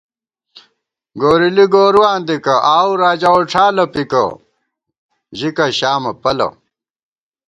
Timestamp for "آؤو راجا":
2.75-3.29